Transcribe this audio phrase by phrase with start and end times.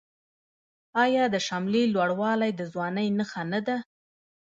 [1.03, 3.77] آیا د شملې لوړوالی د ځوانۍ نښه نه ده؟